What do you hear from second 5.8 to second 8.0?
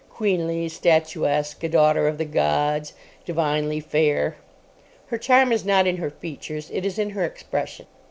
in her features. It is in her expression.